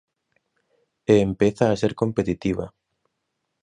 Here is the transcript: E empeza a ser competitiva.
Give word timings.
E 1.13 1.15
empeza 1.29 1.65
a 1.69 1.79
ser 1.81 1.93
competitiva. 2.01 2.65